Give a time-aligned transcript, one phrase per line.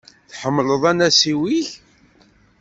[0.31, 1.69] Tḥemmleḍ anasiw-ik?